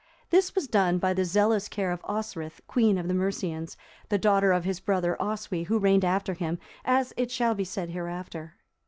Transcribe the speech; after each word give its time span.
This 0.31 0.55
was 0.55 0.67
done 0.67 0.97
by 0.97 1.13
the 1.13 1.23
zealous 1.25 1.67
care 1.67 1.91
of 1.91 2.01
Osthryth, 2.05 2.59
queen 2.65 2.97
of 2.97 3.07
the 3.07 3.13
Mercians,(343) 3.13 4.05
the 4.09 4.17
daughter 4.17 4.51
of 4.51 4.63
his 4.63 4.79
brother 4.79 5.15
Oswy, 5.21 5.65
who 5.67 5.77
reigned 5.77 6.03
after 6.03 6.33
him, 6.33 6.57
as 6.83 7.13
shall 7.27 7.53
be 7.53 7.63
said 7.63 7.91
hereafter. 7.91 8.55